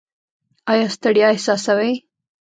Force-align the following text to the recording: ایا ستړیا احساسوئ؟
ایا 0.71 0.87
ستړیا 0.95 1.27
احساسوئ؟ 1.31 1.91